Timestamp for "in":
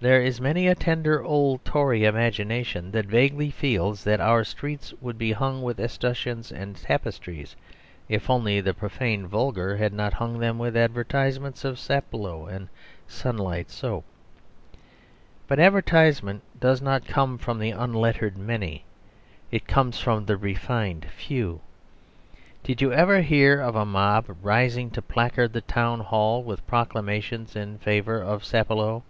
27.56-27.78